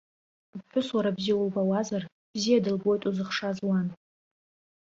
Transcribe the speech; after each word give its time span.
Уԥҳәыс 0.55 0.87
уара 0.95 1.15
бзиа 1.17 1.35
улбауазар, 1.41 2.03
бзиа 2.33 2.63
дылбоит 2.63 3.01
узыхшаз 3.07 3.57
уан. 3.67 3.87